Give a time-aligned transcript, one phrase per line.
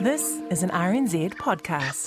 [0.00, 2.06] This is an RNZ podcast.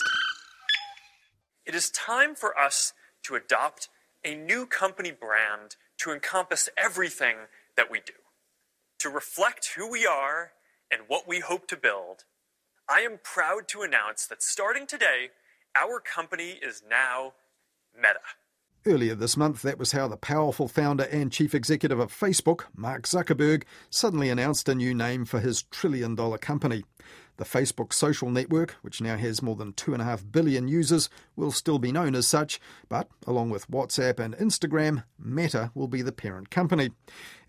[1.66, 3.90] It is time for us to adopt
[4.26, 7.36] a new company brand to encompass everything
[7.76, 8.14] that we do.
[9.00, 10.52] To reflect who we are
[10.92, 12.26] and what we hope to build,
[12.90, 15.30] I am proud to announce that starting today,
[15.76, 17.34] our company is now
[17.96, 18.20] Meta.
[18.86, 23.04] Earlier this month, that was how the powerful founder and chief executive of Facebook, Mark
[23.04, 26.86] Zuckerberg, suddenly announced a new name for his trillion dollar company.
[27.38, 31.92] The Facebook social network, which now has more than 2.5 billion users, will still be
[31.92, 36.92] known as such, but along with WhatsApp and Instagram, Meta will be the parent company.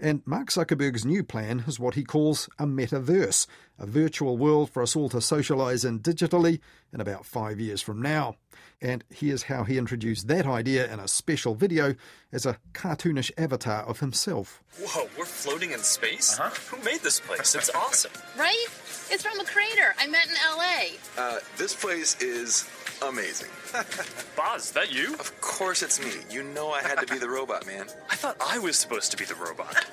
[0.00, 3.46] And Mark Zuckerberg's new plan is what he calls a metaverse,
[3.78, 6.60] a virtual world for us all to socialise in digitally
[6.92, 8.36] in about five years from now.
[8.80, 11.96] And here's how he introduced that idea in a special video
[12.32, 14.62] as a cartoonish avatar of himself.
[14.80, 16.38] Whoa, we're floating in space?
[16.38, 16.76] Uh-huh.
[16.76, 17.54] Who made this place?
[17.56, 18.12] It's awesome.
[18.38, 18.66] Right?
[19.10, 21.20] It's from a crater I met in LA.
[21.20, 22.68] Uh, this place is
[23.02, 23.48] amazing.
[24.36, 25.14] Boz, is that you?
[25.14, 26.10] Of course it's me.
[26.30, 27.86] You know I had to be the robot, man.
[28.10, 29.74] I thought I was supposed to be the robot.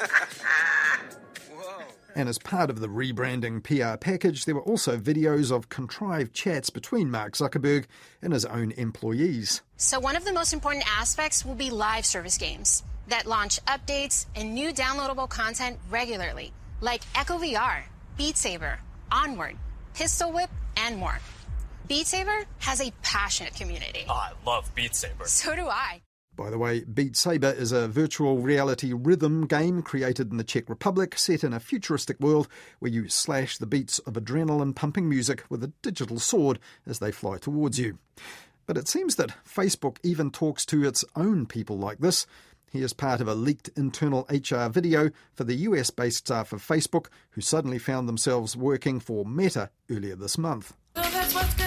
[1.51, 1.83] Whoa.
[2.15, 6.69] And as part of the rebranding PR package, there were also videos of contrived chats
[6.69, 7.85] between Mark Zuckerberg
[8.21, 9.61] and his own employees.
[9.77, 14.25] So, one of the most important aspects will be live service games that launch updates
[14.35, 17.83] and new downloadable content regularly, like Echo VR,
[18.17, 18.79] Beat Saber,
[19.11, 19.57] Onward,
[19.93, 21.19] Pistol Whip, and more.
[21.87, 24.05] Beat Saber has a passionate community.
[24.09, 25.25] Oh, I love Beat Saber.
[25.25, 26.01] So do I.
[26.35, 30.67] By the way, Beat Saber is a virtual reality rhythm game created in the Czech
[30.67, 32.47] Republic, set in a futuristic world
[32.79, 37.11] where you slash the beats of adrenaline pumping music with a digital sword as they
[37.11, 37.99] fly towards you.
[38.65, 42.25] But it seems that Facebook even talks to its own people like this.
[42.71, 47.07] Here's part of a leaked internal HR video for the US based staff of Facebook
[47.31, 50.73] who suddenly found themselves working for Meta earlier this month.
[50.95, 51.64] So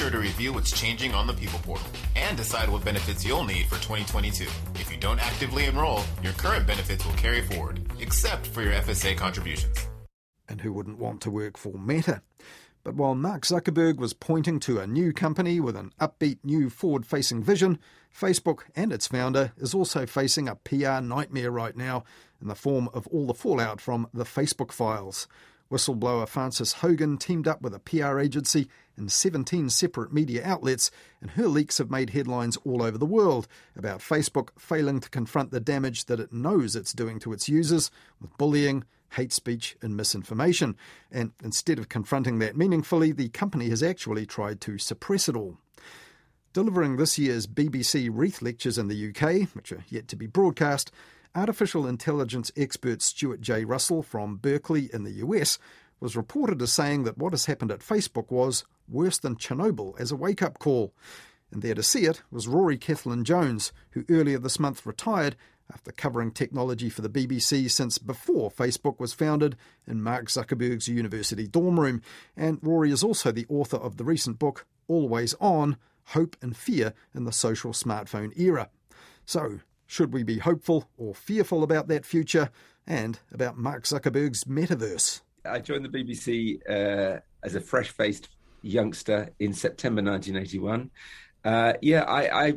[0.00, 3.66] sure to review what's changing on the People Portal and decide what benefits you'll need
[3.66, 4.44] for 2022.
[4.76, 9.18] If you don't actively enroll, your current benefits will carry forward, except for your FSA
[9.18, 9.76] contributions.
[10.48, 12.22] And who wouldn't want to work for Meta?
[12.82, 17.04] But while Mark Zuckerberg was pointing to a new company with an upbeat new forward
[17.04, 17.78] facing vision,
[18.10, 22.04] Facebook and its founder is also facing a PR nightmare right now
[22.40, 25.28] in the form of all the fallout from the Facebook files.
[25.70, 31.30] Whistleblower Frances Haugen teamed up with a PR agency and 17 separate media outlets, and
[31.32, 35.60] her leaks have made headlines all over the world about Facebook failing to confront the
[35.60, 40.76] damage that it knows it's doing to its users with bullying, hate speech, and misinformation.
[41.10, 45.58] And instead of confronting that meaningfully, the company has actually tried to suppress it all.
[46.52, 50.90] Delivering this year's BBC Reith Lectures in the UK, which are yet to be broadcast,
[51.34, 53.64] artificial intelligence expert Stuart J.
[53.64, 55.58] Russell from Berkeley in the US
[56.00, 60.10] was reported as saying that what has happened at Facebook was worse than Chernobyl as
[60.10, 60.94] a wake up call.
[61.52, 65.36] And there to see it was Rory Cellan Jones, who earlier this month retired
[65.72, 71.46] after covering technology for the BBC since before Facebook was founded in Mark Zuckerberg's university
[71.46, 72.02] dorm room.
[72.36, 75.76] And Rory is also the author of the recent book, Always On
[76.06, 78.68] Hope and Fear in the Social Smartphone Era.
[79.24, 82.48] So, should we be hopeful or fearful about that future
[82.86, 85.20] and about Mark Zuckerberg's metaverse?
[85.44, 88.28] I joined the BBC uh, as a fresh faced
[88.62, 90.90] youngster in September 1981.
[91.44, 92.54] Uh, yeah, I, I,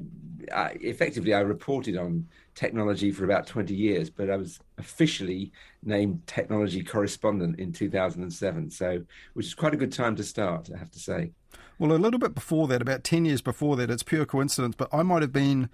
[0.54, 5.52] I, effectively I reported on technology for about 20 years, but I was officially
[5.82, 8.70] named technology correspondent in 2007.
[8.70, 11.32] So, which is quite a good time to start, I have to say.
[11.80, 14.90] Well, a little bit before that, about 10 years before that, it's pure coincidence, but
[14.94, 15.70] I might have been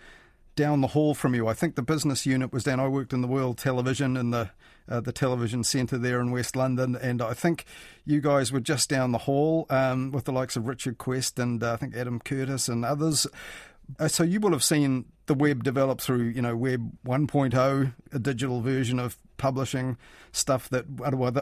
[0.60, 1.48] down the hall from you.
[1.48, 2.82] I think the business unit was down.
[2.82, 4.52] I worked in the World Television in the
[4.90, 7.64] uh, the television centre there in West London, and I think
[8.06, 11.64] you guys were just down the hall um, with the likes of Richard Quest and
[11.64, 13.26] uh, I think Adam Curtis and others.
[13.98, 18.20] Uh, so you will have seen the web developed through, you know, Web 1.0, a
[18.20, 19.96] digital version of publishing
[20.32, 20.86] stuff that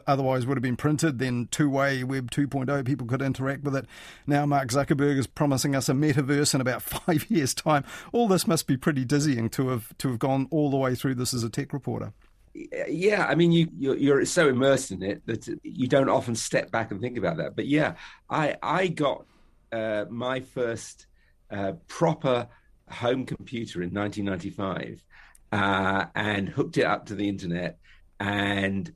[0.06, 1.19] otherwise would have been printed.
[1.19, 3.86] Then two-way Web 2.0, people could interact with it.
[4.28, 7.86] Now Mark Zuckerberg is promising us a metaverse in about five years' time.
[8.12, 11.16] All this must be pretty dizzying to have to have gone all the way through
[11.16, 12.12] this as a tech reporter.
[12.54, 16.72] Yeah, I mean, you you're, you're so immersed in it that you don't often step
[16.72, 17.56] back and think about that.
[17.56, 17.95] But yeah,
[18.30, 19.25] I I got
[19.72, 21.07] uh, my first
[21.50, 22.50] uh, proper
[22.89, 25.04] home computer in 1995
[25.51, 27.80] uh, and hooked it up to the internet
[28.19, 28.92] and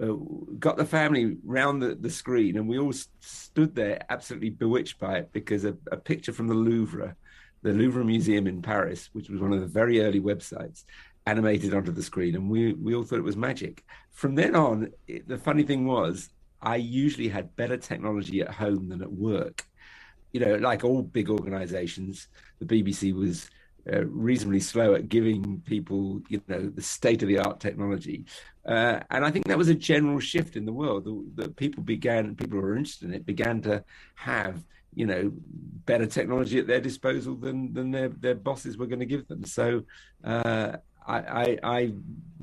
[0.00, 0.12] uh,
[0.58, 5.18] got the family round the, the screen, and we all stood there absolutely bewitched by
[5.18, 7.14] it because a, a picture from the Louvre,
[7.62, 10.84] the Louvre Museum in Paris, which was one of the very early websites,
[11.26, 13.84] animated onto the screen, and we we all thought it was magic.
[14.10, 16.28] From then on, it, the funny thing was,
[16.60, 19.64] I usually had better technology at home than at work.
[20.34, 22.28] You know, like all big organisations,
[22.58, 23.48] the BBC was
[23.92, 28.24] uh, reasonably slow at giving people, you know, the state of the art technology.
[28.66, 31.06] Uh, and I think that was a general shift in the world.
[31.36, 33.84] That people began, people who were interested in it, began to
[34.14, 34.64] have,
[34.94, 35.32] you know,
[35.84, 39.44] better technology at their disposal than than their their bosses were going to give them.
[39.44, 39.82] So
[40.24, 40.76] uh,
[41.06, 41.92] I, I, I,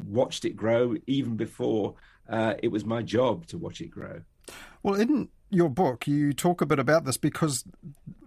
[0.05, 1.95] watched it grow even before
[2.29, 4.21] uh, it was my job to watch it grow.
[4.83, 7.65] Well, in your book, you talk a bit about this because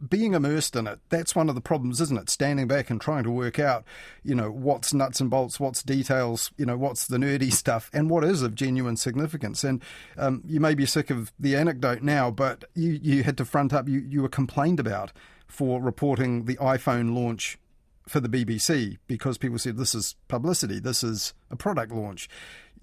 [0.08, 2.28] being immersed in it, that's one of the problems, isn't it?
[2.28, 3.84] Standing back and trying to work out,
[4.22, 8.10] you know, what's nuts and bolts, what's details, you know, what's the nerdy stuff, and
[8.10, 9.64] what is of genuine significance.
[9.64, 9.82] And
[10.16, 13.72] um, you may be sick of the anecdote now, but you, you had to front
[13.72, 15.12] up, you, you were complained about
[15.46, 17.58] for reporting the iPhone launch
[18.06, 22.28] for the BBC because people said this is publicity, this is a product launch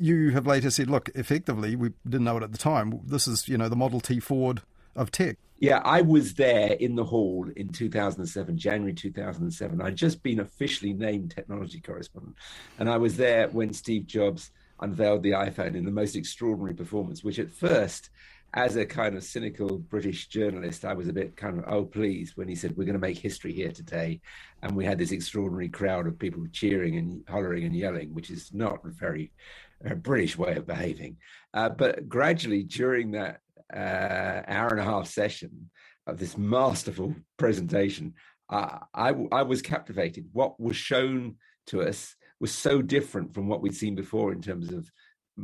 [0.02, 3.00] you have later said, look, effectively, we didn't know it at the time.
[3.06, 4.62] This is, you know, the Model T Ford
[4.96, 5.38] of tech.
[5.60, 9.80] Yeah, I was there in the hall in 2007, January 2007.
[9.80, 12.36] I'd just been officially named technology correspondent.
[12.80, 14.50] And I was there when Steve Jobs
[14.82, 18.10] unveiled the iPhone in the most extraordinary performance, which at first,
[18.54, 22.36] as a kind of cynical British journalist, I was a bit kind of, oh, please,
[22.36, 24.20] when he said, we're going to make history here today.
[24.62, 28.54] And we had this extraordinary crowd of people cheering and hollering and yelling, which is
[28.54, 29.32] not a very
[29.86, 31.18] a British way of behaving.
[31.54, 33.40] Uh, but gradually, during that
[33.74, 35.70] uh, hour and a half session
[36.06, 38.14] of this masterful presentation,
[38.50, 40.26] uh, I, I was captivated.
[40.34, 41.38] What was shown
[41.68, 44.92] to us was so different from what we'd seen before in terms of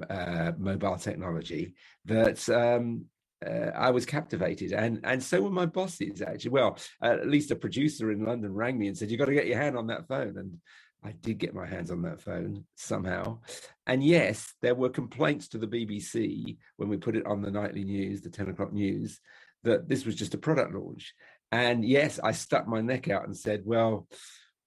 [0.09, 3.05] uh, mobile technology that um,
[3.45, 6.21] uh, I was captivated, and and so were my bosses.
[6.21, 9.33] Actually, well, at least a producer in London rang me and said, "You got to
[9.33, 10.57] get your hand on that phone." And
[11.03, 13.39] I did get my hands on that phone somehow.
[13.85, 17.83] And yes, there were complaints to the BBC when we put it on the nightly
[17.83, 19.19] news, the 10 o'clock news,
[19.63, 21.13] that this was just a product launch.
[21.51, 24.07] And yes, I stuck my neck out and said, well,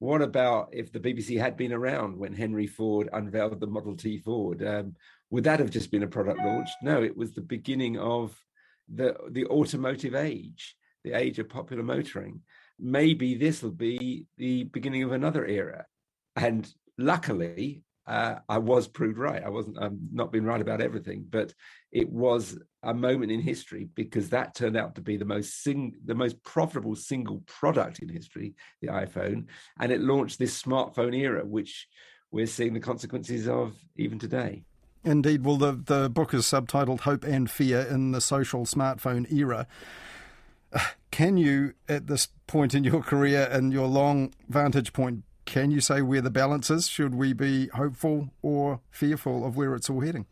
[0.00, 4.19] what about if the BBC had been around when Henry Ford unveiled the Model T
[4.19, 4.67] Ford?
[4.67, 4.97] Um,
[5.29, 6.70] would that have just been a product launch?
[6.82, 8.35] No, it was the beginning of
[8.93, 10.75] the the automotive age,
[11.05, 12.41] the age of popular motoring.
[12.79, 15.85] Maybe this will be the beginning of another era.
[16.35, 16.67] And
[16.97, 19.41] luckily, uh, I was proved right.
[19.43, 19.79] I wasn't.
[19.79, 21.55] I'm not been right about everything, but
[21.93, 25.95] it was a moment in history because that turned out to be the most sing,
[26.05, 29.47] the most profitable single product in history, the iPhone,
[29.79, 31.87] and it launched this smartphone era, which
[32.33, 34.65] we're seeing the consequences of even today.
[35.05, 35.45] Indeed.
[35.45, 39.69] Well, the the book is subtitled "Hope and Fear in the Social Smartphone Era."
[41.12, 45.81] Can you, at this point in your career and your long vantage point, can you
[45.81, 46.87] say where the balance is?
[46.87, 50.26] Should we be hopeful or fearful of where it's all heading?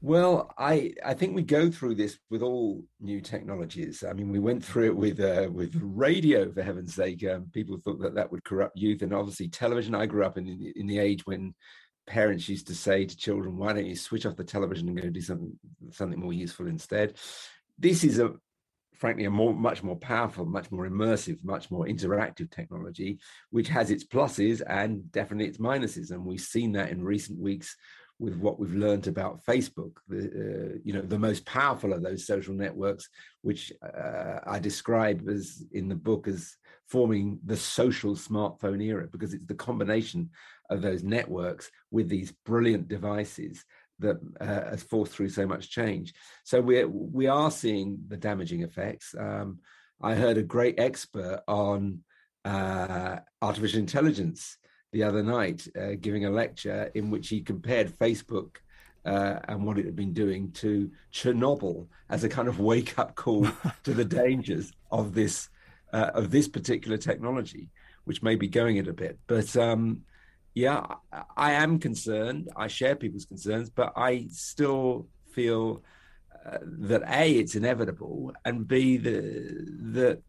[0.00, 4.02] Well, I, I think we go through this with all new technologies.
[4.02, 7.22] I mean, we went through it with uh, with radio, for heaven's sake.
[7.24, 9.94] Um, people thought that that would corrupt youth, and obviously television.
[9.94, 11.54] I grew up in in the age when
[12.06, 15.10] parents used to say to children, "Why don't you switch off the television and go
[15.10, 15.52] do something
[15.90, 17.16] something more useful instead?"
[17.78, 18.32] This is a
[19.02, 23.18] frankly, a more, much more powerful, much more immersive, much more interactive technology,
[23.50, 26.12] which has its pluses and definitely its minuses.
[26.12, 27.76] And we've seen that in recent weeks
[28.20, 32.28] with what we've learned about Facebook, the uh, you know the most powerful of those
[32.28, 33.08] social networks,
[33.40, 39.34] which uh, I describe as in the book as forming the social smartphone era, because
[39.34, 40.30] it's the combination
[40.70, 43.64] of those networks with these brilliant devices
[44.02, 46.14] that uh, has forced through so much change.
[46.44, 49.14] So we we are seeing the damaging effects.
[49.18, 49.58] Um,
[50.00, 52.00] I heard a great expert on
[52.44, 54.58] uh, artificial intelligence
[54.92, 58.56] the other night uh, giving a lecture in which he compared Facebook
[59.04, 63.14] uh, and what it had been doing to Chernobyl as a kind of wake up
[63.14, 63.48] call
[63.84, 65.48] to the dangers of this
[65.92, 67.68] uh, of this particular technology,
[68.04, 69.18] which may be going it a bit.
[69.26, 70.02] But um,
[70.54, 70.84] yeah,
[71.36, 72.50] I am concerned.
[72.56, 75.82] I share people's concerns, but I still feel
[76.44, 80.22] uh, that a it's inevitable, and b that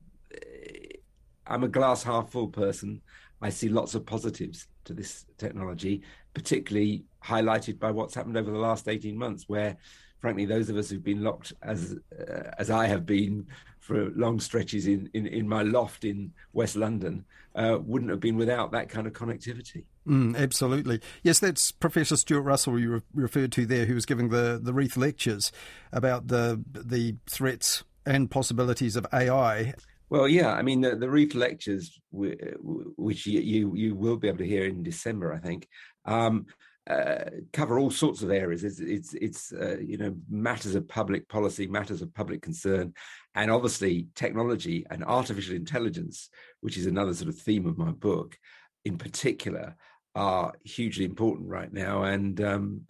[1.46, 3.02] I'm a glass half full person.
[3.42, 6.02] I see lots of positives to this technology,
[6.34, 9.76] particularly highlighted by what's happened over the last 18 months, where,
[10.20, 13.46] frankly, those of us who've been locked as uh, as I have been
[13.80, 17.26] for long stretches in, in, in my loft in West London
[17.56, 19.84] uh, wouldn't have been without that kind of connectivity.
[20.08, 21.00] Mm, absolutely.
[21.22, 24.74] Yes, that's Professor Stuart Russell you re- referred to there, who was giving the, the
[24.74, 25.52] Reith lectures
[25.92, 29.74] about the the threats and possibilities of AI.
[30.10, 34.40] Well, yeah, I mean the, the Reith lectures, which you, you, you will be able
[34.40, 35.68] to hear in December, I think,
[36.06, 36.46] um,
[36.88, 38.64] uh, cover all sorts of areas.
[38.64, 42.94] It's it's, it's uh, you know matters of public policy, matters of public concern,
[43.36, 46.30] and obviously technology and artificial intelligence,
[46.60, 48.38] which is another sort of theme of my book,
[48.84, 49.76] in particular,
[50.16, 52.04] are hugely important right now.
[52.04, 52.82] And um,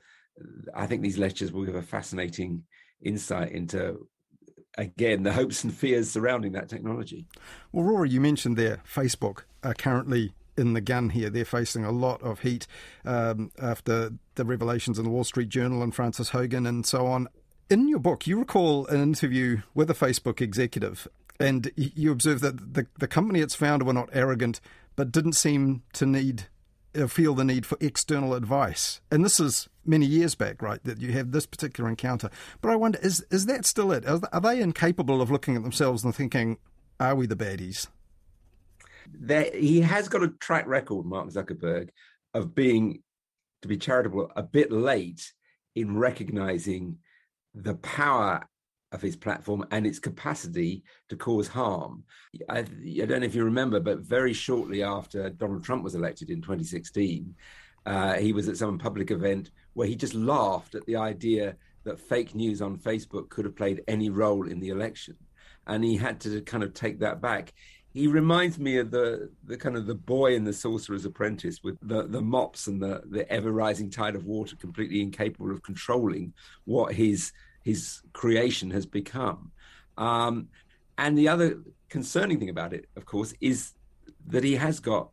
[0.76, 2.64] I think these lectures will give a fascinating
[3.02, 4.08] insight into
[4.78, 7.28] again the hopes and fears surrounding that technology.
[7.72, 11.30] Well, Rory, you mentioned there Facebook are currently in the gun here.
[11.30, 12.68] They're facing a lot of heat
[13.06, 17.28] um, after the revelations in the Wall Street Journal and Frances Haugen and so on.
[17.70, 21.08] In your book, you recall an interview with a Facebook executive,
[21.40, 24.60] and you observe that the, the company its founder were not arrogant,
[24.96, 26.53] but didn't seem to need uh,
[26.96, 29.02] Uh, feel the need for external advice.
[29.12, 30.84] And this is many years back, right?
[30.84, 32.30] That you have this particular encounter.
[32.62, 34.06] But I wonder, is is that still it?
[34.08, 36.58] Are they incapable of looking at themselves and thinking,
[37.00, 37.88] "Are we the baddies?"
[39.12, 41.90] there, he has got a track record, Mark Zuckerberg,
[42.34, 43.02] of being,
[43.62, 45.34] to be charitable, a bit late
[45.76, 46.98] in recognizing
[47.54, 48.48] the power
[48.94, 52.04] of his platform and its capacity to cause harm.
[52.50, 56.30] I, I, don't know if you remember, but very shortly after Donald Trump was elected
[56.30, 57.36] in 2016,
[57.86, 62.00] uh, he was at some public event where he just laughed at the idea that
[62.00, 65.18] fake news on Facebook could have played any role in the election.
[65.68, 67.54] And he had to kind of take that back
[67.94, 71.78] he reminds me of the the kind of the boy in the sorcerer's apprentice with
[71.82, 76.34] the the mops and the the ever rising tide of water completely incapable of controlling
[76.66, 77.32] what his
[77.64, 79.52] his creation has become.
[79.98, 80.50] Um,
[80.98, 83.74] and the other concerning thing about it of course is
[84.28, 85.10] that he has got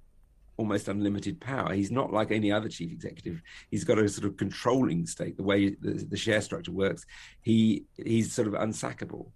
[0.56, 1.72] almost unlimited power.
[1.72, 3.40] He's not like any other chief executive.
[3.70, 7.06] He's got a sort of controlling stake the way the, the share structure works.
[7.40, 9.30] He he's sort of unsackable.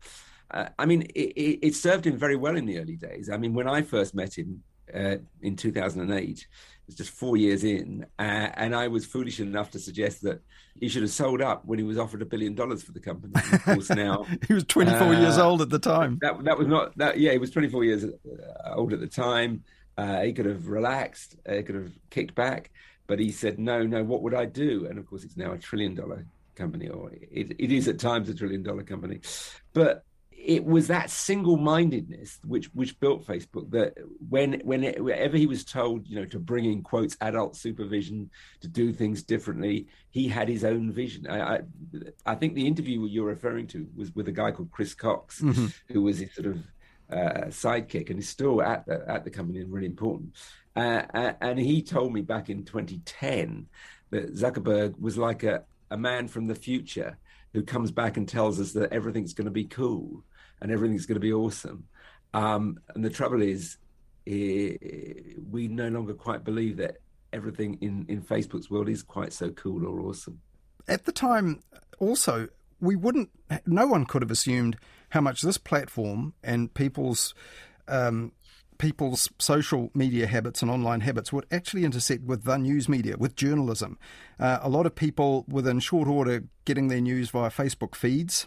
[0.51, 3.31] Uh, I mean, it, it, served him very well in the early days.
[3.31, 4.63] I mean, when I first met him
[4.95, 6.47] uh, in 2008, it
[6.87, 10.43] was just four years in, uh, and I was foolish enough to suggest that
[10.79, 13.33] he should have sold up when he was offered a billion dollars for the company.
[13.53, 16.19] of course, now he was 24 years uh, old at the time.
[16.21, 17.19] That that was not that.
[17.19, 19.65] Yeah, he was 24 years uh, old at the time.
[19.97, 21.37] Uh, he could have relaxed.
[21.49, 22.71] he could have kicked back,
[23.07, 24.03] but he said, "No, no.
[24.05, 27.57] What would I do?" And of course, it's now a trillion dollar company, or it,
[27.59, 29.21] it is at times a trillion dollar company,
[29.73, 30.05] but
[30.45, 33.71] it was that single-mindedness which which built Facebook.
[33.71, 33.95] That
[34.29, 38.31] when when it, whenever he was told, you know, to bring in quotes adult supervision
[38.61, 41.27] to do things differently, he had his own vision.
[41.27, 41.61] I I,
[42.27, 45.67] I think the interview you're referring to was with a guy called Chris Cox, mm-hmm.
[45.89, 46.59] who was his sort of
[47.11, 50.35] uh, sidekick and is still at the at the company and really important.
[50.77, 53.67] Uh, and he told me back in 2010
[54.11, 57.17] that Zuckerberg was like a a man from the future
[57.55, 60.25] who comes back and tells us that everything's going to be cool
[60.65, 61.85] and everything's going to be awesome.
[62.33, 63.77] Um, and the trouble is,
[64.27, 64.77] eh,
[65.51, 66.97] we no longer quite believe that
[67.35, 70.41] everything in, in Facebook's world is quite so cool or awesome.
[70.89, 71.61] At the time,
[71.99, 72.49] also,
[72.81, 73.29] we wouldn't,
[73.67, 74.79] no one could have assumed
[75.11, 77.35] how much this platform and people's
[77.87, 78.33] um,
[78.79, 83.37] people's social media habits and online habits would actually intersect with the news media, with
[83.37, 83.99] journalism.
[84.41, 88.47] Uh, a lot of people within short order getting their news via Facebook feeds.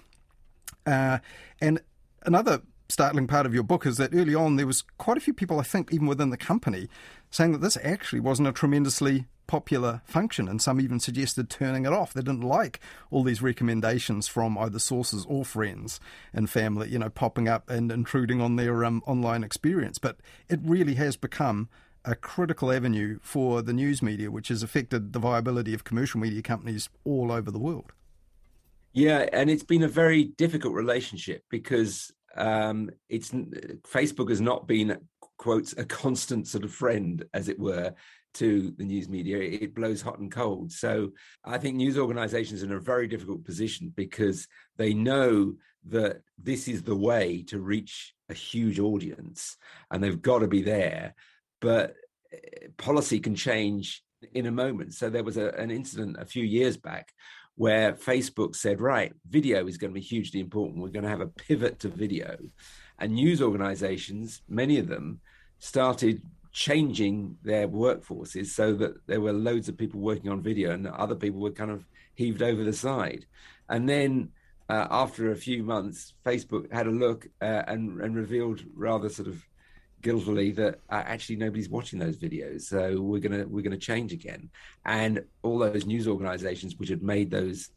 [0.85, 1.19] Uh,
[1.61, 1.81] and
[2.27, 5.33] another startling part of your book is that early on there was quite a few
[5.33, 6.87] people, I think, even within the company,
[7.31, 11.93] saying that this actually wasn't a tremendously popular function, and some even suggested turning it
[11.93, 12.13] off.
[12.13, 16.01] They didn't like all these recommendations from either sources or friends
[16.33, 19.97] and family, you know, popping up and intruding on their um, online experience.
[19.97, 20.17] But
[20.49, 21.69] it really has become
[22.03, 26.41] a critical avenue for the news media, which has affected the viability of commercial media
[26.41, 27.93] companies all over the world.
[28.93, 34.97] Yeah, and it's been a very difficult relationship because um, it's Facebook has not been
[35.37, 37.93] quotes a constant sort of friend, as it were,
[38.35, 39.37] to the news media.
[39.37, 40.71] It blows hot and cold.
[40.71, 41.11] So
[41.43, 45.53] I think news organizations are in a very difficult position because they know
[45.89, 49.57] that this is the way to reach a huge audience
[49.89, 51.15] and they've got to be there.
[51.61, 51.95] But
[52.31, 54.03] eh, policy can change
[54.33, 54.93] in a moment.
[54.93, 57.13] So there was a, an incident a few years back
[57.57, 60.81] where Facebook said, right, video is going to be hugely important.
[60.81, 62.37] We're going to have a pivot to video.
[62.99, 65.19] And news organizations, many of them,
[65.57, 66.21] started
[66.51, 71.15] changing their workforces so that there were loads of people working on video and other
[71.15, 71.83] people were kind of
[72.13, 73.25] heaved over the side.
[73.69, 74.29] And then
[74.69, 79.27] uh, after a few months, Facebook had a look uh, and, and revealed rather sort
[79.27, 79.43] of
[80.01, 84.49] guiltily that uh, actually nobody's watching those videos so we're gonna we're gonna change again.
[84.85, 87.69] And all those news organizations which had made those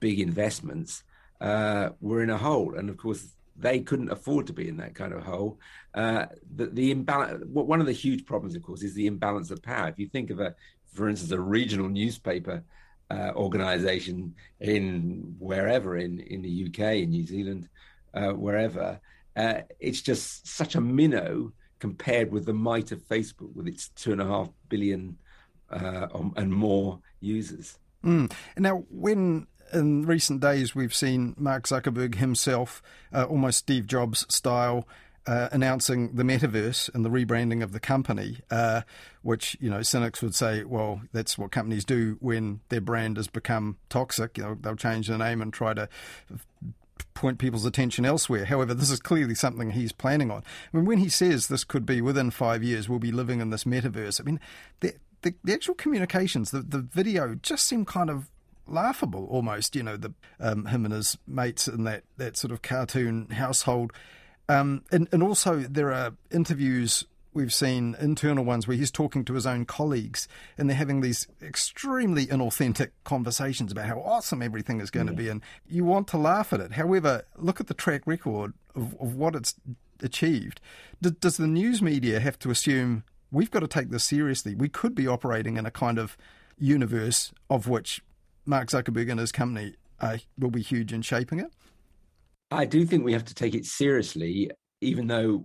[0.00, 1.02] big investments
[1.40, 2.74] uh, were in a hole.
[2.74, 3.26] And of course
[3.58, 5.58] they couldn't afford to be in that kind of hole.
[5.94, 9.62] Uh, the, the imbalance one of the huge problems of course is the imbalance of
[9.62, 9.88] power.
[9.88, 10.54] If you think of a
[10.92, 12.62] for instance a regional newspaper
[13.10, 17.68] uh, organization in wherever in in the UK in New Zealand
[18.14, 19.00] uh, wherever
[19.36, 24.12] uh, it's just such a minnow compared with the might of Facebook with its two
[24.12, 25.16] and a half billion
[25.70, 27.78] uh, and more users.
[28.04, 28.32] Mm.
[28.56, 34.86] Now, when in recent days we've seen Mark Zuckerberg himself, uh, almost Steve Jobs style,
[35.26, 38.82] uh, announcing the metaverse and the rebranding of the company, uh,
[39.22, 43.26] which you know cynics would say, well, that's what companies do when their brand has
[43.26, 44.38] become toxic.
[44.38, 45.88] You know, they'll change the name and try to
[47.16, 48.44] point people's attention elsewhere.
[48.44, 50.44] However, this is clearly something he's planning on.
[50.72, 53.50] I mean, when he says this could be within five years, we'll be living in
[53.50, 54.20] this metaverse.
[54.20, 54.40] I mean,
[54.80, 58.30] the the, the actual communications, the the video, just seem kind of
[58.68, 59.74] laughable almost.
[59.74, 63.92] You know, the um, him and his mates in that that sort of cartoon household.
[64.48, 67.04] Um, and, and also there are interviews
[67.36, 70.26] we've seen internal ones where he's talking to his own colleagues
[70.56, 75.12] and they're having these extremely inauthentic conversations about how awesome everything is going yeah.
[75.12, 75.28] to be.
[75.28, 76.72] And you want to laugh at it.
[76.72, 79.54] However, look at the track record of, of what it's
[80.02, 80.60] achieved.
[81.00, 84.54] D- does the news media have to assume we've got to take this seriously?
[84.54, 86.16] We could be operating in a kind of
[86.58, 88.02] universe of which
[88.46, 91.52] Mark Zuckerberg and his company uh, will be huge in shaping it.
[92.50, 94.50] I do think we have to take it seriously,
[94.80, 95.44] even though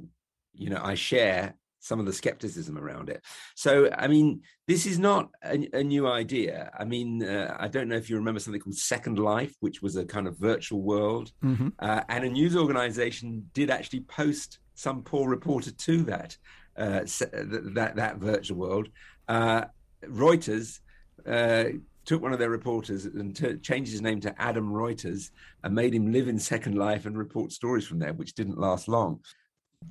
[0.53, 3.21] you know I share some of the skepticism around it.
[3.55, 6.71] So, I mean, this is not a, a new idea.
[6.79, 9.97] I mean, uh, I don't know if you remember something called Second Life, which was
[9.97, 11.69] a kind of virtual world, mm-hmm.
[11.79, 16.38] uh, and a news organization did actually post some poor reporter to that
[16.77, 18.88] uh, that that virtual world.
[19.27, 19.65] Uh,
[20.05, 20.79] Reuters.
[21.27, 21.65] Uh,
[22.03, 25.29] took one of their reporters and t- changed his name to Adam Reuters
[25.63, 28.88] and made him live in Second Life and report stories from there, which didn't last
[28.88, 29.19] long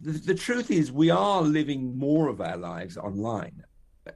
[0.01, 3.63] the, the truth is we are living more of our lives online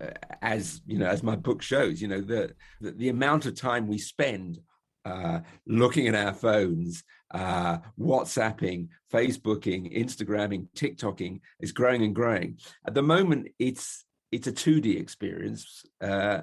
[0.01, 0.11] uh,
[0.43, 3.87] as you know as my book shows you know the the, the amount of time
[3.87, 4.59] we spend
[5.05, 12.59] uh, looking at our phones, uh, WhatsApping, Facebooking, Instagramming, TikToking is growing and growing.
[12.87, 16.41] At the moment, it's it's a 2D experience, uh,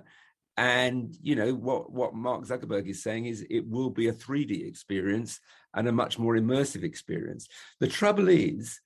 [0.58, 4.68] and you know what what Mark Zuckerberg is saying is it will be a 3D
[4.68, 5.40] experience
[5.74, 7.48] and a much more immersive experience.
[7.80, 8.80] The trouble is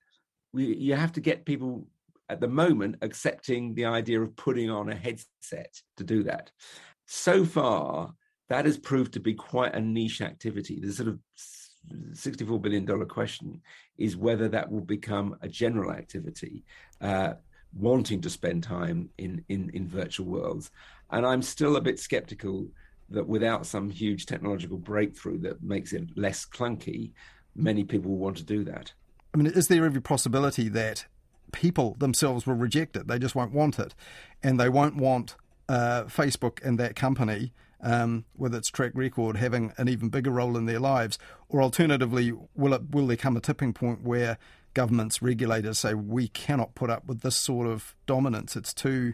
[0.52, 1.86] we, you have to get people
[2.28, 6.50] at the moment accepting the idea of putting on a headset to do that.
[7.06, 8.12] So far,
[8.48, 10.80] that has proved to be quite a niche activity.
[10.80, 11.18] The sort of
[12.12, 13.60] $64 billion question
[13.98, 16.64] is whether that will become a general activity,
[17.00, 17.34] uh,
[17.72, 20.70] wanting to spend time in, in, in virtual worlds.
[21.10, 22.66] And I'm still a bit skeptical
[23.10, 27.12] that without some huge technological breakthrough that makes it less clunky,
[27.54, 28.92] many people will want to do that.
[29.36, 31.04] I mean, is there every possibility that
[31.52, 33.06] people themselves will reject it?
[33.06, 33.94] They just won't want it,
[34.42, 35.36] and they won't want
[35.68, 40.56] uh, Facebook and that company um, with its track record having an even bigger role
[40.56, 41.18] in their lives?
[41.50, 44.38] Or alternatively, will it will there come a tipping point where
[44.72, 48.56] governments, regulators say we cannot put up with this sort of dominance?
[48.56, 49.12] It's too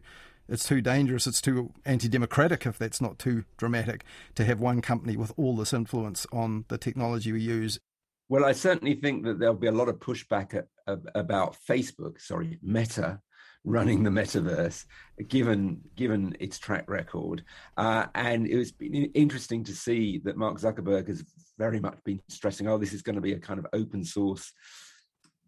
[0.49, 1.27] it's too dangerous.
[1.27, 4.05] It's too anti-democratic if that's not too dramatic
[4.37, 7.81] to have one company with all this influence on the technology we use
[8.29, 10.67] well, I certainly think that there'll be a lot of pushback at,
[11.15, 13.21] about Facebook, sorry, Meta,
[13.65, 14.85] running the metaverse,
[15.29, 17.45] given given its track record.
[17.77, 21.25] Uh, and it was been interesting to see that Mark Zuckerberg has
[21.59, 24.53] very much been stressing, oh, this is going to be a kind of open source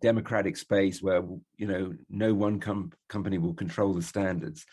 [0.05, 1.23] democratic space where
[1.57, 4.67] you know no one com- company will control the standards.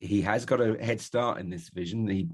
[0.00, 2.08] He has got a head start in this vision.
[2.08, 2.28] He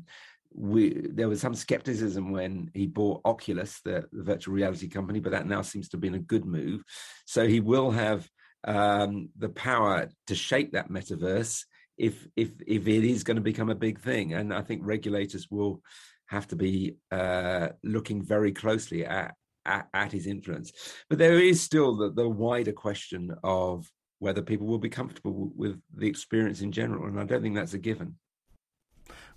[0.54, 5.32] we there was some skepticism when he bought Oculus, the, the, virtual reality company, but
[5.32, 6.82] that now seems to have been a good move.
[7.26, 8.28] So he will have
[8.62, 11.64] um, the power to shape that metaverse
[11.98, 14.32] if if if it is going to become a big thing.
[14.32, 15.82] And I think regulators will
[16.26, 19.34] have to be uh, looking very closely at,
[19.66, 20.72] at, at his influence.
[21.10, 23.90] But there is still the, the wider question of
[24.20, 27.74] whether people will be comfortable with the experience in general, and I don't think that's
[27.74, 28.16] a given.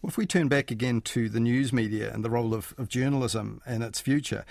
[0.01, 2.87] Well, if we turn back again to the news media and the role of, of
[2.87, 4.45] journalism and its future,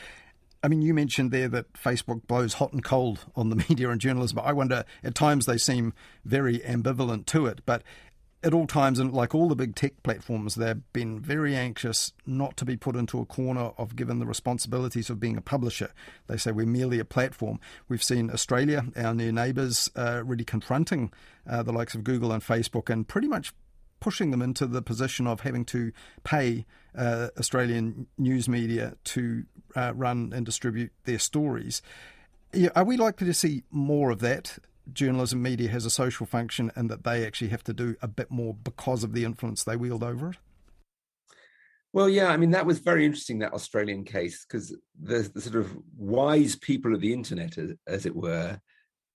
[0.62, 4.00] I mean, you mentioned there that Facebook blows hot and cold on the media and
[4.00, 4.40] journalism.
[4.42, 7.82] I wonder, at times they seem very ambivalent to it, but
[8.42, 12.56] at all times, and like all the big tech platforms, they've been very anxious not
[12.56, 15.90] to be put into a corner of given the responsibilities of being a publisher.
[16.26, 17.58] They say we're merely a platform.
[17.88, 21.12] We've seen Australia, our near neighbours, uh, really confronting
[21.48, 23.52] uh, the likes of Google and Facebook and pretty much
[24.00, 25.92] pushing them into the position of having to
[26.24, 26.64] pay
[26.96, 31.82] uh, Australian news media to uh, run and distribute their stories.
[32.74, 34.58] Are we likely to see more of that?
[34.92, 38.30] Journalism media has a social function and that they actually have to do a bit
[38.30, 40.36] more because of the influence they wield over it?
[41.92, 45.56] Well, yeah, I mean, that was very interesting, that Australian case, because the, the, sort
[45.56, 48.60] of wise people of the internet, as, as it were,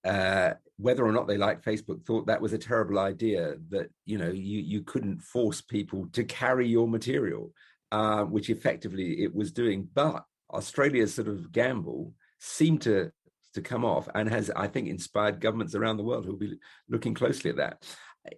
[0.03, 3.55] uh, whether or not they liked Facebook, thought that was a terrible idea.
[3.69, 7.53] That you know you you couldn't force people to carry your material,
[7.91, 9.87] uh, which effectively it was doing.
[9.93, 13.11] But Australia's sort of gamble seemed to
[13.53, 16.57] to come off, and has I think inspired governments around the world who will be
[16.89, 17.83] looking closely at that.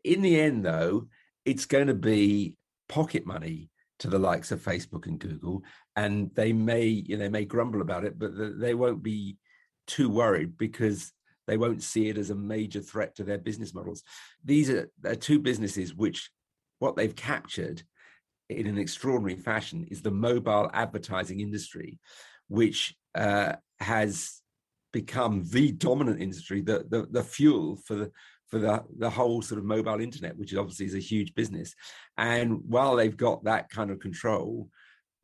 [0.03, 1.07] In the end, though,
[1.45, 2.55] it's going to be
[2.89, 5.63] pocket money to the likes of Facebook and Google,
[5.95, 9.37] and they may you know they may grumble about it, but they won't be
[9.87, 11.11] too worried because
[11.47, 14.03] they won't see it as a major threat to their business models.
[14.43, 16.29] These are, are two businesses which
[16.79, 17.83] what they've captured
[18.49, 21.99] in an extraordinary fashion is the mobile advertising industry,
[22.47, 24.41] which uh, has
[24.91, 28.11] become the dominant industry, the, the, the fuel for the
[28.53, 31.73] for the, the whole sort of mobile internet, which obviously is a huge business.
[32.19, 34.69] And while they've got that kind of control,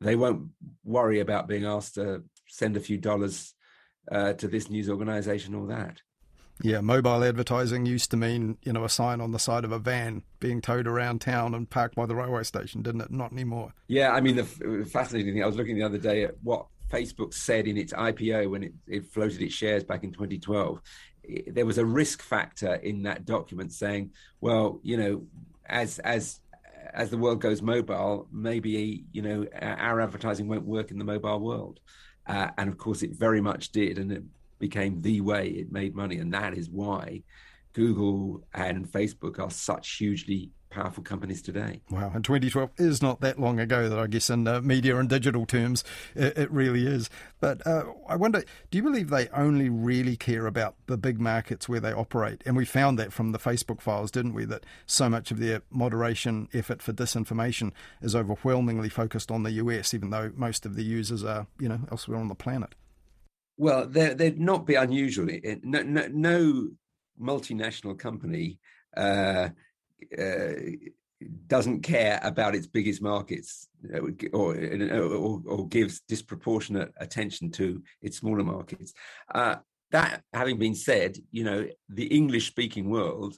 [0.00, 0.48] they won't
[0.82, 3.54] worry about being asked to send a few dollars
[4.10, 6.00] uh, to this news organization or that.
[6.62, 9.78] Yeah, mobile advertising used to mean, you know, a sign on the side of a
[9.78, 13.10] van being towed around town and parked by the railway station, didn't it?
[13.10, 13.72] Not anymore.
[13.88, 14.44] Yeah, I mean, the
[14.90, 18.50] fascinating thing, I was looking the other day at what Facebook said in its IPO
[18.50, 20.80] when it, it floated its shares back in 2012.
[21.46, 25.22] There was a risk factor in that document saying, well, you know,
[25.66, 26.40] as as
[26.92, 31.38] as the world goes mobile, maybe you know our advertising won't work in the mobile
[31.38, 31.78] world,
[32.26, 34.22] uh, and of course it very much did, and it
[34.60, 36.18] became the way it made money.
[36.18, 37.24] And that is why
[37.72, 41.82] Google and Facebook are such hugely powerful companies today.
[41.90, 45.08] Wow, and 2012 is not that long ago that I guess in uh, media and
[45.08, 47.10] digital terms it, it really is.
[47.40, 51.68] But uh, I wonder, do you believe they only really care about the big markets
[51.68, 52.42] where they operate?
[52.46, 54.44] And we found that from the Facebook files, didn't we?
[54.44, 59.92] That so much of their moderation effort for disinformation is overwhelmingly focused on the US,
[59.92, 62.74] even though most of the users are, you know, elsewhere on the planet.
[63.60, 65.28] Well, they'd not be unusual.
[65.62, 66.68] No, no, no
[67.20, 68.58] multinational company
[68.96, 69.50] uh,
[70.18, 70.52] uh,
[71.46, 73.98] doesn't care about its biggest markets uh,
[74.32, 78.94] or, or, or, gives disproportionate attention to its smaller markets.
[79.34, 79.56] Uh,
[79.90, 83.36] that having been said, you know, the English speaking world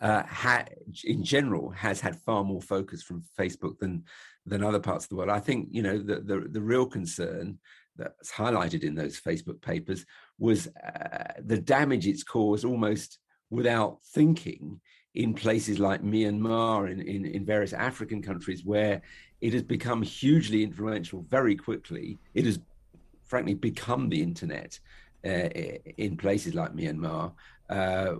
[0.00, 0.66] uh, ha-
[1.02, 4.04] in general has had far more focus from Facebook than
[4.46, 5.30] than other parts of the world.
[5.30, 7.58] I think you know the the, the real concern
[7.96, 10.04] that's highlighted in those Facebook papers
[10.38, 13.18] was uh, the damage it's caused almost
[13.50, 14.80] without thinking
[15.14, 19.00] in places like Myanmar, in, in, in, various African countries, where
[19.40, 22.18] it has become hugely influential very quickly.
[22.34, 22.58] It has,
[23.24, 24.78] frankly, become the internet
[25.24, 25.48] uh,
[25.98, 27.32] in places like Myanmar,
[27.70, 28.14] uh,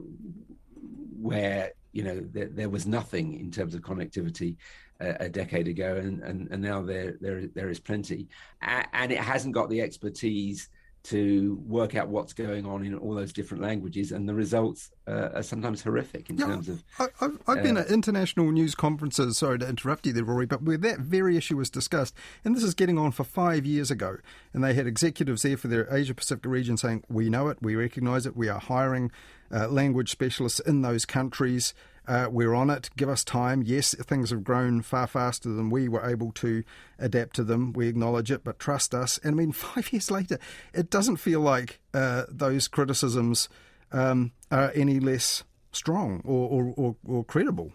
[1.20, 4.56] where you know there, there, was nothing in terms of connectivity
[5.00, 8.28] a, a decade ago, and, and, and now there there there is plenty,
[8.62, 10.68] and it hasn't got the expertise
[11.04, 15.28] to work out what's going on in all those different languages, and the results uh,
[15.34, 16.82] are sometimes horrific in yeah, terms of.
[16.98, 19.36] I, have I've uh, been at international news conferences.
[19.36, 22.64] Sorry to interrupt you there, Rory, but where that very issue was discussed, and this
[22.64, 24.16] is getting on for five years ago,
[24.54, 27.76] and they had executives there for their Asia Pacific region saying, "We know it, we
[27.76, 29.12] recognise it, we are hiring
[29.52, 31.74] uh, language specialists in those countries."
[32.06, 32.90] Uh, we're on it.
[32.96, 33.62] Give us time.
[33.62, 36.62] Yes, things have grown far faster than we were able to
[36.98, 37.72] adapt to them.
[37.72, 39.18] We acknowledge it, but trust us.
[39.18, 40.38] And I mean, five years later,
[40.72, 43.48] it doesn't feel like uh, those criticisms
[43.92, 47.72] um, are any less strong or, or, or, or, credible.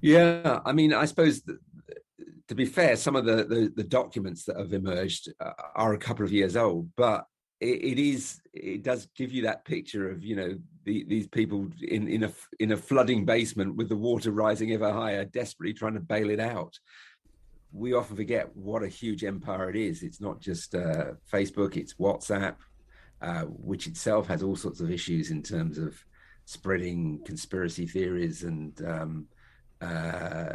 [0.00, 1.42] Yeah, I mean, I suppose.
[2.48, 5.98] to be fair, some of the, the, the, documents that have emerged uh, are a
[5.98, 7.26] couple of years old, but
[7.60, 11.68] it, it is it does give you that picture of you know the, these people
[11.82, 15.94] in in a in a flooding basement with the water rising ever higher, desperately trying
[15.94, 16.78] to bail it out.
[17.72, 20.02] We often forget what a huge empire it is.
[20.02, 22.56] It's not just uh, Facebook; it's WhatsApp,
[23.22, 25.96] uh, which itself has all sorts of issues in terms of
[26.44, 29.26] spreading conspiracy theories and um,
[29.80, 30.54] uh,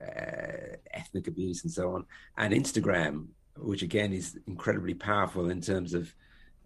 [0.00, 2.04] uh ethnic abuse and so on,
[2.38, 6.14] and Instagram, which again is incredibly powerful in terms of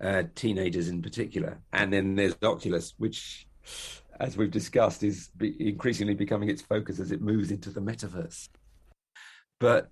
[0.03, 1.61] uh, teenagers in particular.
[1.73, 3.47] And then there's Oculus, which
[4.21, 8.49] as we've discussed, is increasingly becoming its focus as it moves into the metaverse.
[9.59, 9.91] But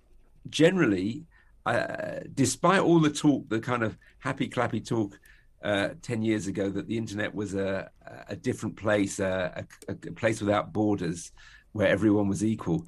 [0.49, 1.25] generally,
[1.65, 5.19] uh, despite all the talk, the kind of happy clappy talk
[5.63, 7.89] uh, 10 years ago that the internet was a,
[8.27, 11.31] a different place, a, a, a, place without borders
[11.73, 12.85] where everyone was equal.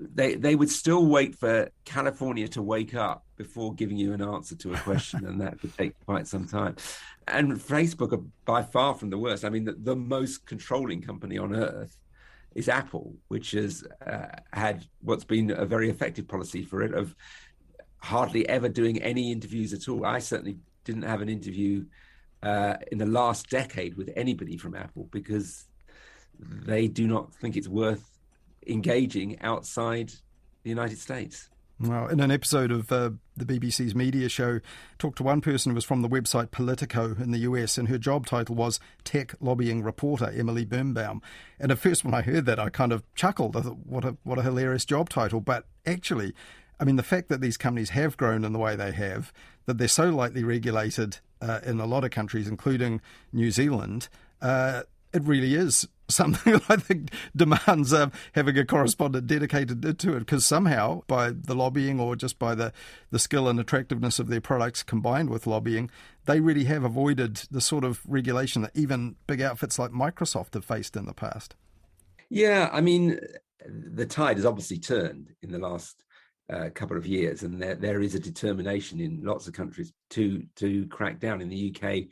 [0.00, 4.54] They, they would still wait for California to wake up before giving you an answer
[4.56, 6.76] to a question, and that could take quite some time.
[7.26, 9.44] And Facebook are by far from the worst.
[9.44, 11.96] I mean, the, the most controlling company on earth
[12.54, 17.14] is Apple, which has uh, had what's been a very effective policy for it of
[17.98, 20.06] hardly ever doing any interviews at all.
[20.06, 21.84] I certainly didn't have an interview
[22.42, 25.66] uh, in the last decade with anybody from Apple because
[26.38, 28.17] they do not think it's worth
[28.68, 30.12] engaging outside
[30.62, 31.48] the United States.
[31.80, 34.58] Well, in an episode of uh, the BBC's media show,
[34.98, 37.98] talked to one person who was from the website Politico in the US, and her
[37.98, 41.22] job title was Tech Lobbying Reporter, Emily Birnbaum.
[41.60, 43.56] And at first, when I heard that, I kind of chuckled.
[43.56, 45.40] I thought, what a, what a hilarious job title.
[45.40, 46.34] But actually,
[46.80, 49.32] I mean, the fact that these companies have grown in the way they have,
[49.66, 53.00] that they're so lightly regulated uh, in a lot of countries, including
[53.32, 54.08] New Zealand,
[54.42, 60.16] uh, it really is something that I think demands uh, having a correspondent dedicated to
[60.16, 62.72] it because somehow, by the lobbying or just by the,
[63.10, 65.90] the skill and attractiveness of their products combined with lobbying,
[66.26, 70.64] they really have avoided the sort of regulation that even big outfits like Microsoft have
[70.64, 71.54] faced in the past.
[72.30, 73.18] Yeah, I mean,
[73.66, 76.04] the tide has obviously turned in the last
[76.52, 80.42] uh, couple of years, and there, there is a determination in lots of countries to
[80.56, 81.40] to crack down.
[81.40, 82.08] In the UK,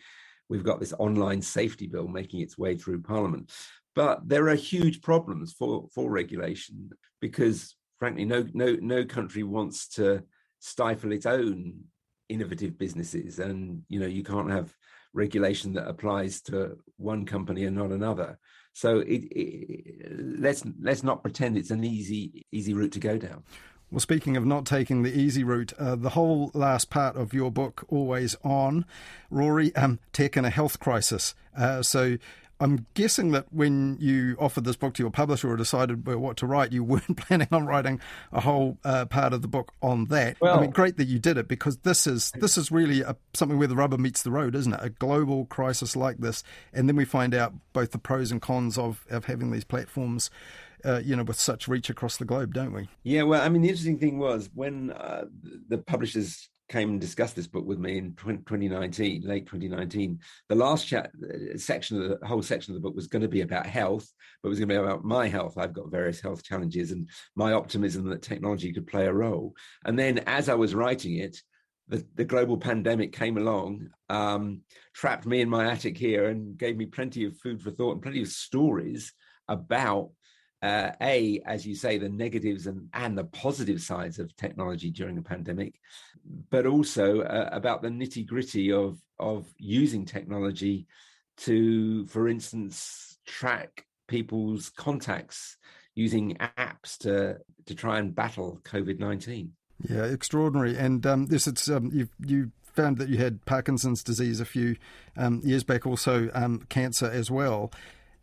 [0.48, 3.50] we've got this online safety bill making its way through Parliament.
[3.96, 9.88] But there are huge problems for, for regulation because, frankly, no, no, no country wants
[9.96, 10.22] to
[10.60, 11.80] stifle its own
[12.28, 13.38] innovative businesses.
[13.38, 14.72] And, you know, you can't have
[15.14, 18.38] regulation that applies to one company and not another.
[18.74, 23.42] So it, it, let's let's not pretend it's an easy easy route to go down.
[23.90, 27.50] Well, speaking of not taking the easy route, uh, the whole last part of your
[27.52, 28.84] book, Always On,
[29.30, 31.34] Rory, um, tech in a health crisis.
[31.56, 32.18] Uh, so
[32.58, 36.46] I'm guessing that when you offered this book to your publisher or decided what to
[36.46, 38.00] write, you weren't planning on writing
[38.32, 40.40] a whole uh, part of the book on that.
[40.40, 43.16] Well, I mean, great that you did it because this is this is really a,
[43.34, 44.80] something where the rubber meets the road, isn't it?
[44.82, 46.42] A global crisis like this,
[46.72, 50.30] and then we find out both the pros and cons of of having these platforms.
[50.84, 52.86] Uh, you know, with such reach across the globe, don't we?
[53.02, 55.24] Yeah, well, I mean, the interesting thing was when uh,
[55.68, 60.18] the publishers came and discussed this book with me in 2019, late 2019.
[60.48, 63.28] The last chat uh, section of the whole section of the book was going to
[63.28, 64.10] be about health,
[64.42, 65.58] but it was going to be about my health.
[65.58, 69.54] I've got various health challenges and my optimism that technology could play a role.
[69.84, 71.40] And then as I was writing it,
[71.88, 76.76] the, the global pandemic came along, um, trapped me in my attic here, and gave
[76.76, 79.12] me plenty of food for thought and plenty of stories
[79.48, 80.10] about
[80.62, 85.18] uh, a, as you say, the negatives and, and the positive sides of technology during
[85.18, 85.80] a pandemic,
[86.50, 90.86] but also uh, about the nitty gritty of of using technology
[91.36, 95.56] to, for instance, track people's contacts
[95.94, 99.52] using apps to to try and battle COVID nineteen.
[99.88, 100.76] Yeah, extraordinary.
[100.76, 104.76] And um, this, it's um, you you found that you had Parkinson's disease a few
[105.16, 107.72] um, years back, also um, cancer as well.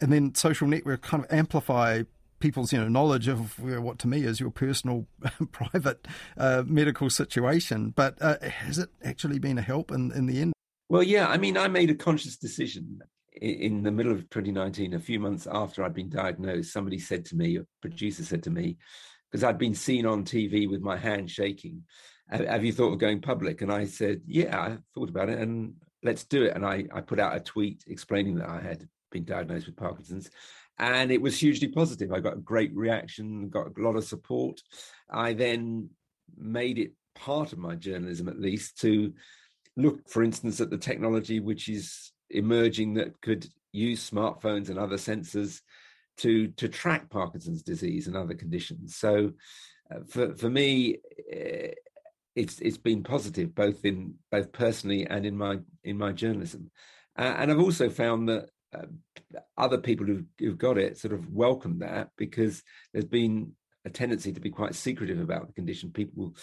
[0.01, 2.03] And then social network kind of amplify
[2.43, 5.07] people's you know knowledge of you know, what to me is your personal
[5.53, 6.05] private
[6.37, 7.91] uh, medical situation.
[7.95, 10.53] But uh, has it actually been a help in, in the end?
[10.89, 11.27] Well, yeah.
[11.27, 13.01] I mean, I made a conscious decision
[13.41, 16.73] in the middle of 2019, a few months after I'd been diagnosed.
[16.73, 18.77] Somebody said to me, a producer said to me,
[19.31, 21.83] because I'd been seen on TV with my hand shaking.
[22.29, 23.61] Have you thought of going public?
[23.61, 26.55] And I said, Yeah, I thought about it, and let's do it.
[26.55, 30.29] And I, I put out a tweet explaining that I had been diagnosed with Parkinson's
[30.83, 32.11] and it was hugely positive.
[32.11, 34.61] I got a great reaction, got a lot of support.
[35.09, 35.89] I then
[36.37, 39.13] made it part of my journalism, at least, to
[39.77, 44.97] look, for instance, at the technology which is emerging that could use smartphones and other
[44.97, 45.61] sensors
[46.17, 48.97] to to track Parkinson's disease and other conditions.
[48.97, 49.31] So,
[49.89, 50.97] uh, for for me.
[51.33, 51.69] Uh,
[52.35, 56.71] it's it's been positive both in both personally and in my in my journalism,
[57.15, 58.49] uh, and I've also found that
[59.57, 63.53] other people who've, who've got it sort of welcome that because there's been
[63.85, 65.91] a tendency to be quite secretive about the condition.
[65.91, 66.35] People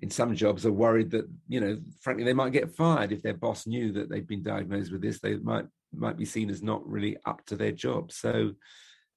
[0.00, 3.34] in some jobs are worried that, you know, frankly, they might get fired if their
[3.34, 5.20] boss knew that they've been diagnosed with this.
[5.20, 8.12] They might might be seen as not really up to their job.
[8.12, 8.52] So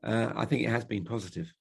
[0.03, 1.51] uh, I think it has been positive.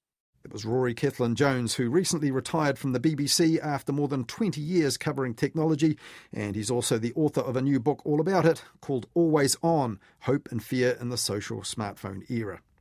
[0.47, 4.61] It was Rory Cellan Jones who recently retired from the BBC after more than 20
[4.61, 5.97] years covering technology,
[6.31, 9.99] and he's also the author of a new book all about it called Always On
[10.21, 12.61] Hope and Fear in the Social Smartphone Era.